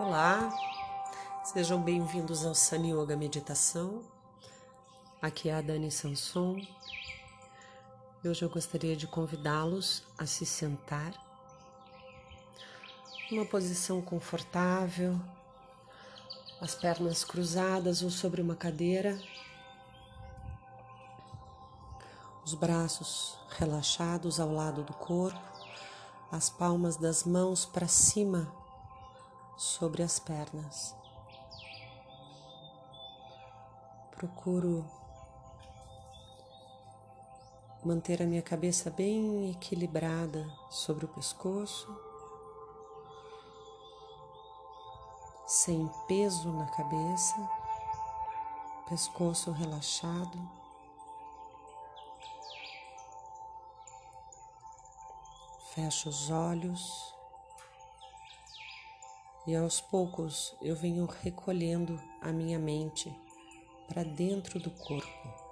[0.00, 0.56] Olá,
[1.42, 4.00] sejam bem-vindos ao Sani Yoga Meditação.
[5.20, 6.60] Aqui é a Dani Sanson.
[8.24, 11.12] Hoje eu gostaria de convidá-los a se sentar
[13.28, 15.20] numa posição confortável,
[16.60, 19.20] as pernas cruzadas ou sobre uma cadeira,
[22.44, 25.42] os braços relaxados ao lado do corpo,
[26.30, 28.57] as palmas das mãos para cima
[29.58, 30.94] sobre as pernas.
[34.12, 34.88] Procuro
[37.84, 41.88] manter a minha cabeça bem equilibrada sobre o pescoço,
[45.46, 47.50] sem peso na cabeça,
[48.88, 50.38] pescoço relaxado.
[55.74, 57.17] Fecho os olhos
[59.48, 63.10] e aos poucos eu venho recolhendo a minha mente
[63.88, 65.48] para dentro do corpo.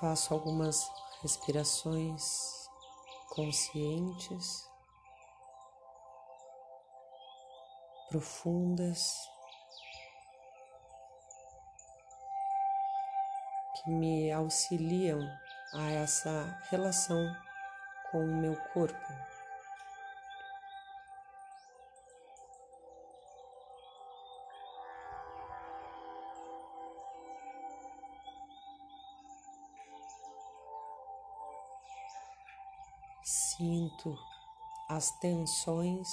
[0.00, 2.66] Faço algumas respirações
[3.28, 4.66] conscientes,
[8.08, 9.18] profundas.
[13.84, 15.20] Que me auxiliam
[15.74, 17.34] a essa relação
[18.10, 18.96] com o meu corpo.
[33.22, 34.16] Sinto
[34.88, 36.08] as tensões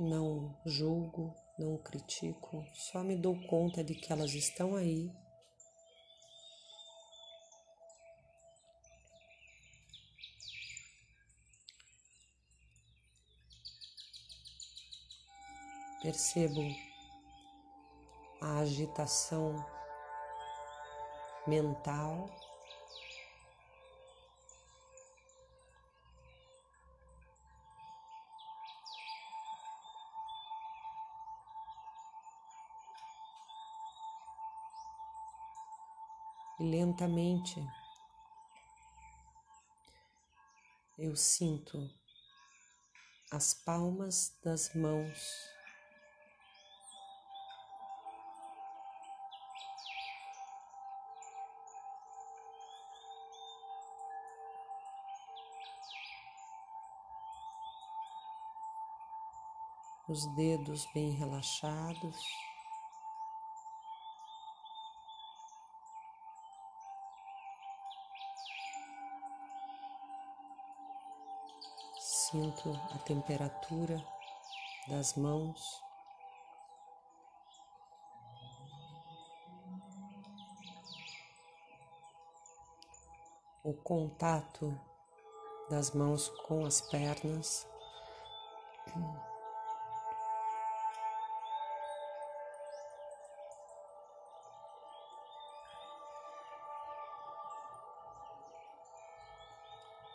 [0.00, 5.12] não julgo, não critico, só me dou conta de que elas estão aí.
[16.02, 16.62] Percebo
[18.40, 19.54] a agitação
[21.46, 22.49] mental.
[36.60, 37.58] E lentamente
[40.98, 41.90] eu sinto
[43.32, 45.50] as palmas das mãos
[60.10, 62.49] os dedos bem relaxados.
[72.30, 74.00] Sinto a temperatura
[74.86, 75.82] das mãos.
[83.64, 84.80] O contato
[85.68, 87.66] das mãos com as pernas.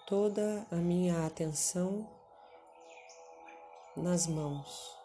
[0.06, 2.08] Toda a minha atenção
[3.98, 4.96] nas mãos.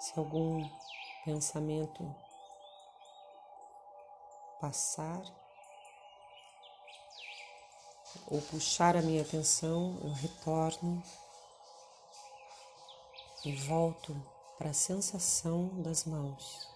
[0.00, 0.68] Se algum
[1.24, 2.12] pensamento
[4.60, 5.22] passar
[8.26, 11.00] ou puxar a minha atenção, eu retorno
[13.44, 14.12] e volto
[14.58, 16.71] para a sensação das mãos.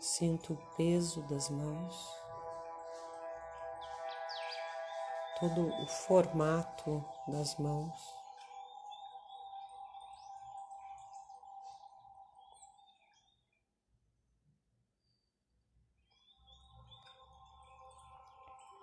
[0.00, 2.08] Sinto o peso das mãos,
[5.38, 7.92] todo o formato das mãos.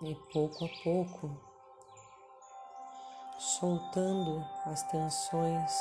[0.00, 1.30] E pouco a pouco,
[3.40, 5.72] soltando as tensões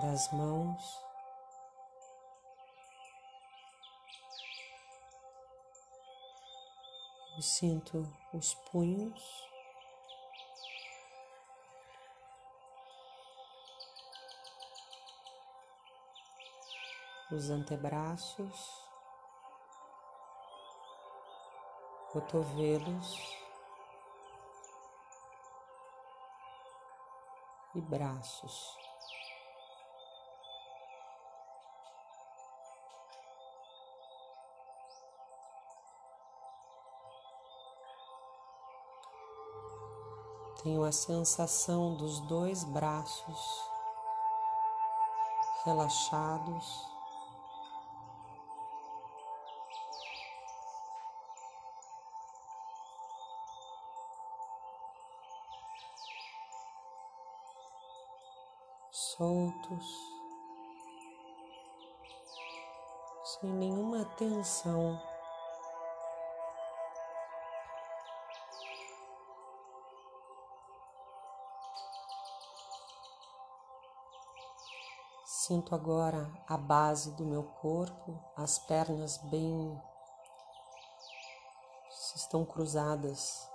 [0.00, 1.11] das mãos.
[7.42, 9.20] Sinto os punhos.
[17.32, 18.86] Os antebraços,
[22.12, 23.36] cotovelos
[27.74, 28.81] e braços.
[40.62, 43.72] Tenho a sensação dos dois braços
[45.64, 46.92] relaxados.
[58.92, 59.84] Soltos,
[63.24, 65.11] sem nenhuma tensão.
[75.52, 79.78] Sinto agora a base do meu corpo, as pernas bem
[82.16, 83.50] estão cruzadas.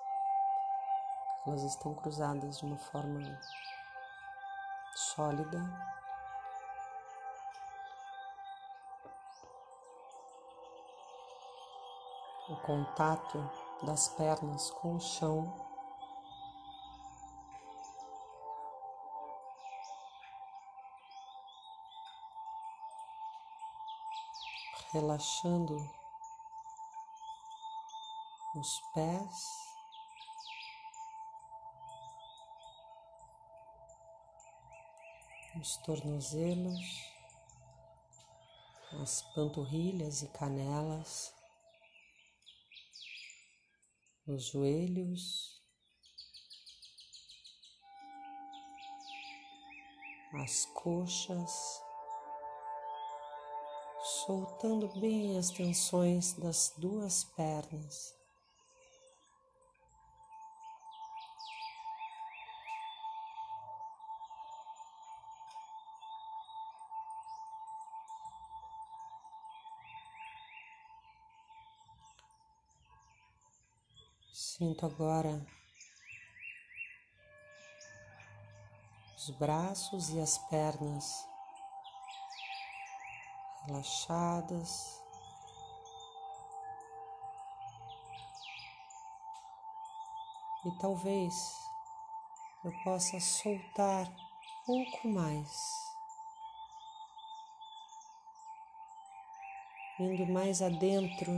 [1.48, 3.42] Elas estão cruzadas de uma forma
[4.94, 5.60] sólida.
[12.48, 13.50] O contato
[13.82, 15.67] das pernas com o chão
[24.92, 25.76] relaxando
[28.56, 29.68] os pés.
[35.60, 37.12] Os tornozelos,
[39.02, 41.34] as panturrilhas e canelas,
[44.28, 45.60] os joelhos,
[50.34, 51.82] as coxas,
[54.28, 58.14] soltando bem as tensões das duas pernas.
[74.34, 75.48] Sinto agora
[79.16, 81.26] os braços e as pernas
[83.68, 85.04] relaxadas.
[90.66, 91.34] E talvez
[92.66, 95.52] eu possa soltar um pouco mais,
[100.00, 101.32] indo mais adentro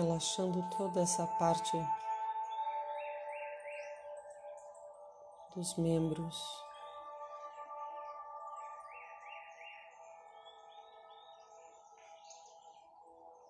[0.00, 1.76] relaxando toda essa parte
[5.54, 6.42] dos membros.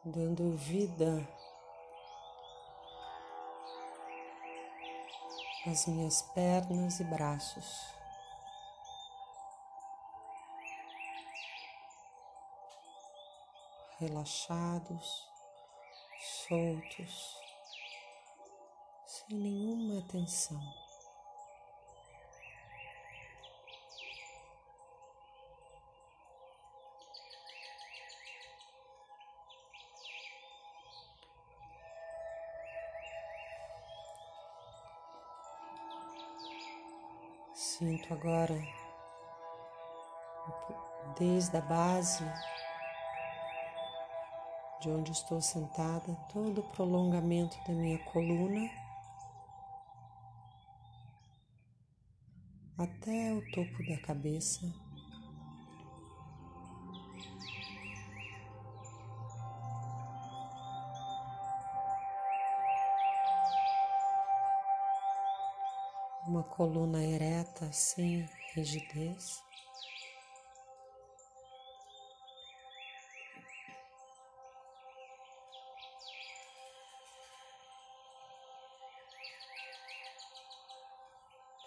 [0.05, 1.29] Dando vida
[5.67, 7.95] às minhas pernas e braços.
[14.01, 15.30] Relaxados
[16.51, 17.37] soltos,
[19.07, 20.61] sem nenhuma tensão.
[37.55, 38.61] Sinto agora,
[41.17, 42.25] desde a base
[44.81, 48.71] de onde estou sentada, todo o prolongamento da minha coluna
[52.79, 54.73] até o topo da cabeça.
[66.27, 69.50] Uma coluna ereta sem rigidez.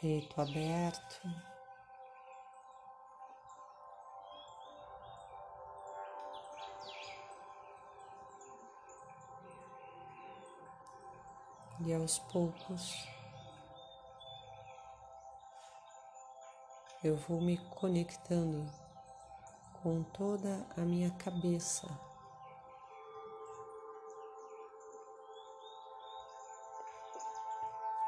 [0.04, 1.22] Peito aberto.
[11.86, 13.08] E aos poucos
[17.02, 18.70] eu vou me conectando
[19.82, 21.88] com toda a minha cabeça.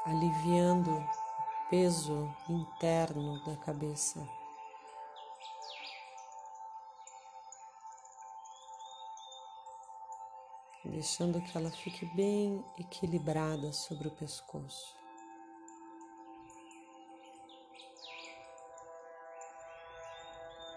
[0.04, 1.25] Aliviando
[1.68, 4.26] peso interno da cabeça.
[10.90, 14.96] deixando que ela fique bem equilibrada sobre o pescoço.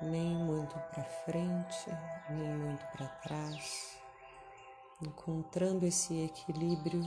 [0.01, 1.89] Nem muito para frente,
[2.29, 3.99] nem muito para trás,
[5.01, 7.03] encontrando esse equilíbrio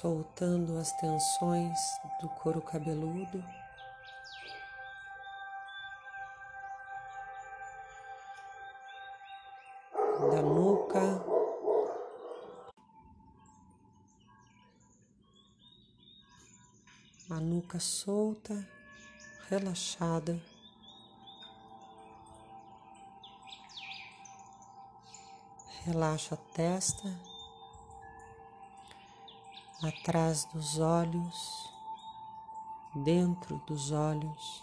[0.00, 1.78] soltando as tensões
[2.20, 3.44] do couro cabeludo.
[10.30, 11.24] Da nuca,
[17.30, 18.66] a nuca solta,
[19.48, 20.40] relaxada.
[25.84, 27.33] Relaxa a testa
[29.82, 31.72] atrás dos olhos,
[32.94, 34.62] dentro dos olhos.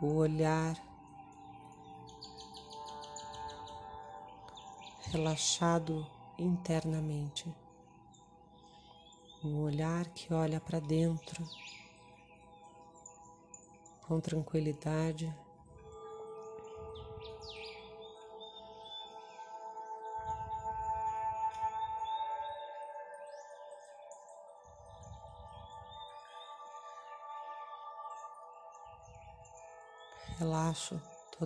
[0.00, 0.76] O olhar
[5.12, 6.04] relaxado
[6.36, 7.54] internamente,
[9.44, 11.46] um olhar que olha para dentro
[14.12, 15.32] com tranquilidade.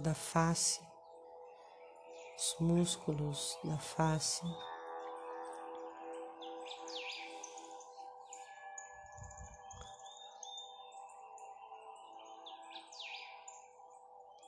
[0.06, 0.80] Toda a face,
[2.36, 4.42] os músculos da face.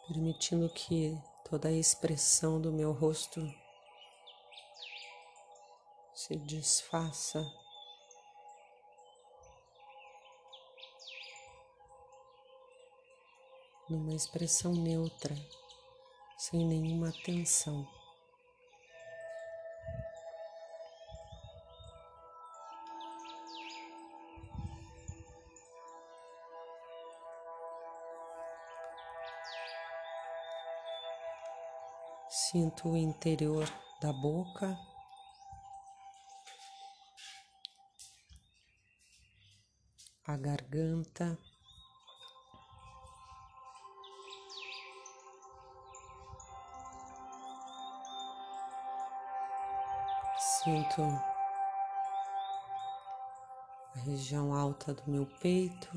[0.07, 3.41] Permitindo que toda a expressão do meu rosto
[6.15, 7.45] se desfaça
[13.89, 15.35] numa expressão neutra,
[16.37, 17.87] sem nenhuma tensão.
[32.51, 33.69] Sinto o interior
[34.01, 34.79] da boca.
[40.25, 41.39] A garganta.
[50.69, 51.03] Sinto
[53.95, 55.89] a região alta do meu peito.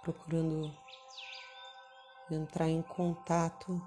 [0.00, 0.72] Procurando
[2.30, 3.82] entrar em contato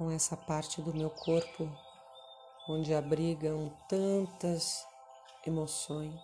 [0.00, 1.70] com essa parte do meu corpo
[2.66, 4.82] onde abrigam tantas
[5.46, 6.18] emoções.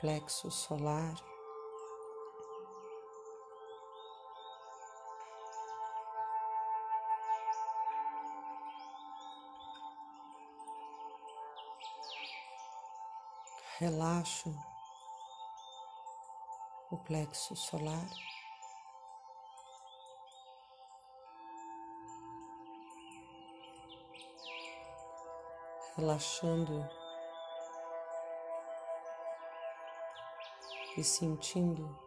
[0.00, 1.14] Plexo solar.
[13.78, 14.52] Relaxo
[16.90, 18.33] o plexo solar.
[25.96, 26.88] Relaxando
[30.96, 32.04] e sentindo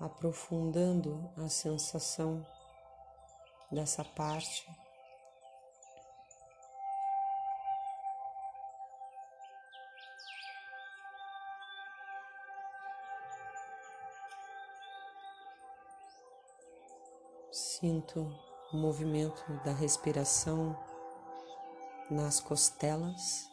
[0.00, 2.46] aprofundando a sensação
[3.70, 4.66] dessa parte.
[17.78, 18.34] Sinto
[18.72, 20.74] o movimento da respiração
[22.10, 23.50] nas costelas.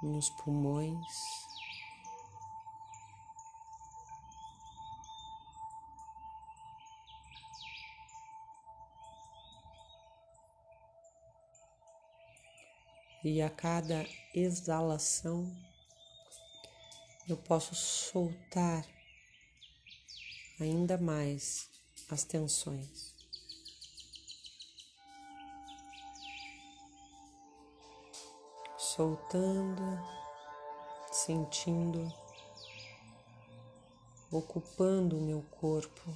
[0.00, 0.94] Nos pulmões,
[13.24, 15.50] e a cada exalação
[17.28, 18.84] eu posso soltar
[20.60, 21.70] ainda mais
[22.10, 23.14] as tensões.
[28.76, 29.82] Soltando,
[31.10, 32.12] sentindo,
[34.30, 36.14] ocupando o meu corpo.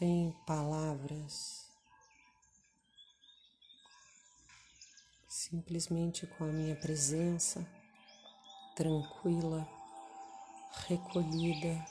[0.00, 1.70] Sem palavras,
[5.28, 7.60] simplesmente com a minha presença
[8.74, 9.68] tranquila,
[10.88, 11.84] recolhida,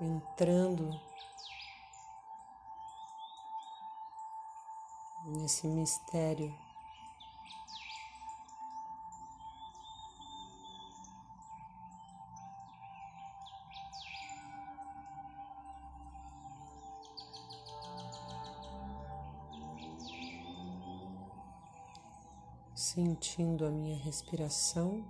[0.00, 1.00] entrando
[5.26, 6.52] nesse mistério
[23.22, 25.04] sentindo a minha respiração.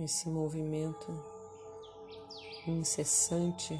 [0.00, 1.12] Esse movimento
[2.66, 3.78] incessante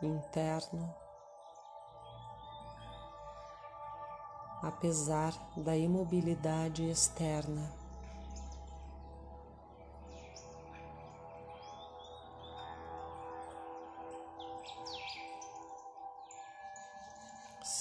[0.00, 0.94] interno,
[4.62, 7.77] apesar da imobilidade externa.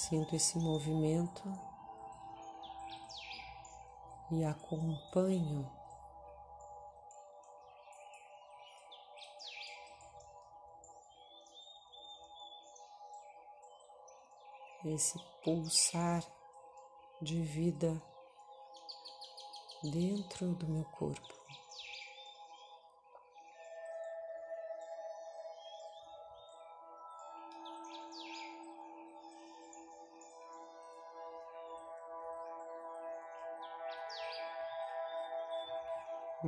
[0.07, 1.43] Sinto esse movimento
[4.31, 5.69] e acompanho
[14.85, 16.23] esse pulsar
[17.21, 18.01] de vida
[19.83, 21.35] dentro do meu corpo.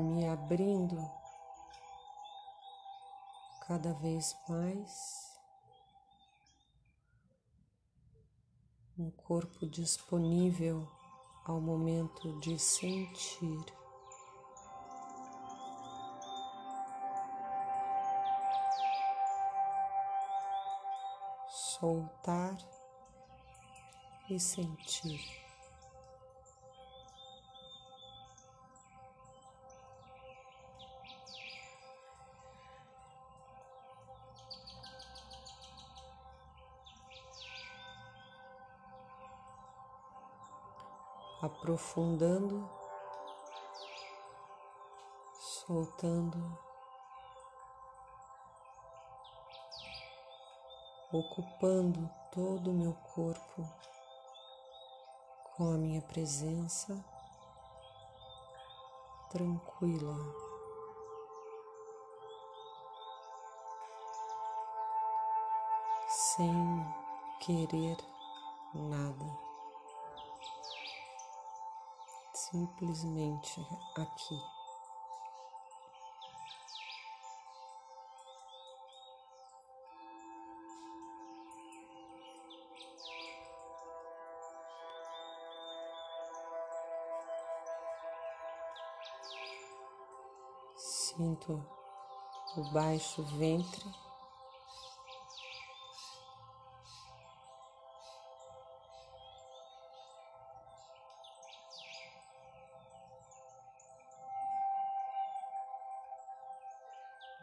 [0.03, 0.97] Me abrindo
[3.67, 5.29] cada vez mais,
[8.97, 10.87] um corpo disponível
[11.45, 13.65] ao momento de sentir.
[21.47, 22.57] Soltar
[24.29, 25.48] e sentir.
[41.69, 42.67] Aprofundando,
[45.37, 46.57] soltando,
[51.13, 53.69] ocupando todo o meu corpo
[55.55, 56.97] com a minha presença
[59.29, 60.15] tranquila.
[66.07, 66.83] Sem
[67.39, 67.97] querer
[68.73, 69.48] nada.
[72.51, 73.61] Simplesmente
[73.95, 74.39] aqui.
[90.77, 91.63] Sinto
[92.55, 94.08] o baixo ventre.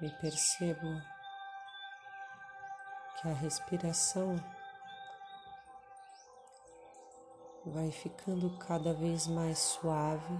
[0.06, 1.02] E percebo
[3.20, 4.36] que a respiração
[7.64, 10.38] vai ficando cada vez mais suave.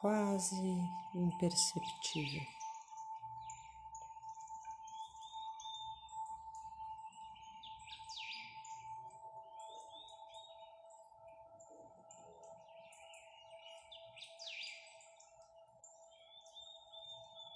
[0.00, 0.78] Quase
[1.14, 2.63] imperceptível.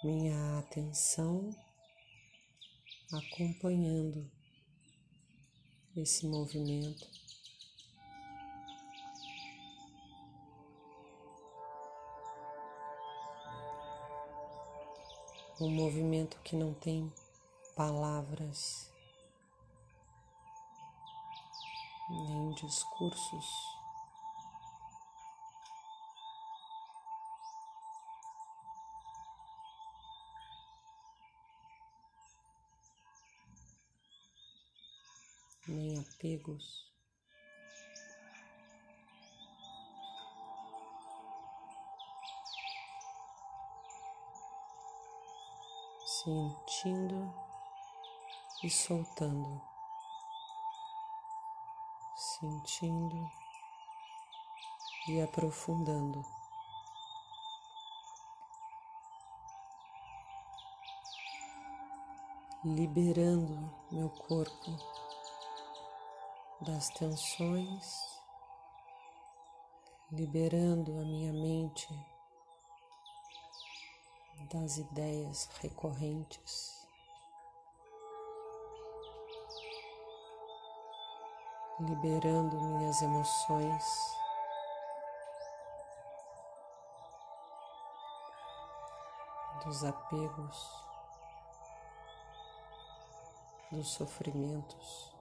[0.08, 1.54] minha atenção
[3.12, 4.26] acompanhando
[5.94, 7.06] esse movimento.
[15.60, 17.12] Um movimento que não tem
[17.76, 18.90] palavras,
[22.08, 23.77] nem discursos.
[36.28, 36.86] Apegos.
[46.24, 47.32] sentindo
[48.64, 49.62] e soltando,
[52.16, 53.30] sentindo
[55.08, 56.24] e aprofundando.
[62.64, 64.76] Liberando meu corpo
[66.60, 68.20] das tensões,
[70.10, 71.88] liberando a minha mente
[74.52, 76.76] das ideias recorrentes.
[81.78, 83.84] Liberando minhas emoções,
[89.64, 90.70] dos apegos,
[93.70, 95.17] dos sofrimentos.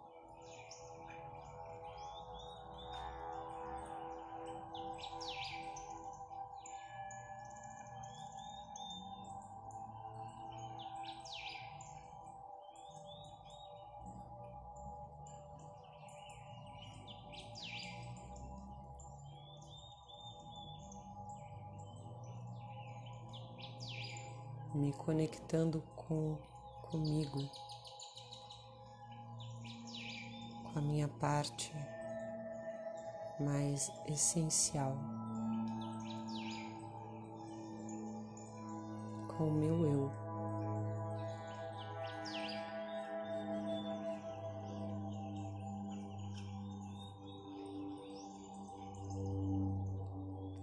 [24.78, 26.38] Me conectando com
[26.84, 27.50] comigo,
[30.64, 31.74] com a minha parte
[33.40, 34.96] mais essencial,
[39.36, 40.28] com o meu eu.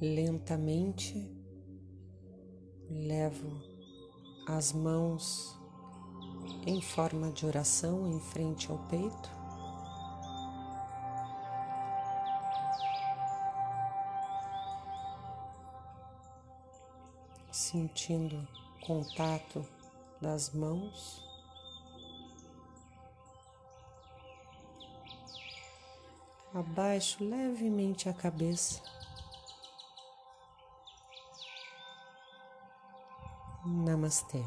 [0.00, 1.30] Lentamente
[2.90, 3.73] levo
[4.46, 5.58] as mãos
[6.66, 9.30] em forma de oração em frente ao peito.
[17.50, 18.46] Sentindo
[18.86, 19.66] contato
[20.20, 21.22] das mãos.
[26.52, 28.80] Abaixo levemente a cabeça.
[33.84, 34.42] Namastê.